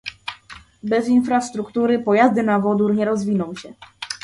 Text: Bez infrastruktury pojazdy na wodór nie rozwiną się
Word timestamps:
Bez 0.83 1.07
infrastruktury 1.07 1.99
pojazdy 1.99 2.43
na 2.43 2.59
wodór 2.59 2.95
nie 2.95 3.05
rozwiną 3.05 3.55
się 3.55 3.73